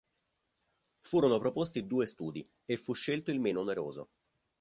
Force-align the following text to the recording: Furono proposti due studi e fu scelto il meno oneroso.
Furono 1.01 1.37
proposti 1.37 1.85
due 1.85 2.07
studi 2.07 2.43
e 2.65 2.75
fu 2.77 2.91
scelto 2.93 3.29
il 3.29 3.39
meno 3.39 3.59
oneroso. 3.59 4.09